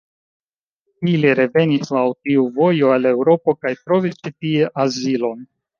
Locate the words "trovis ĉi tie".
3.85-4.77